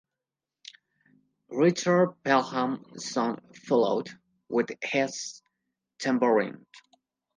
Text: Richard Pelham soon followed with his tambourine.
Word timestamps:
Richard 1.49 2.15
Pelham 2.23 2.83
soon 2.97 3.37
followed 3.67 4.09
with 4.49 4.69
his 4.81 5.43
tambourine. 5.99 6.65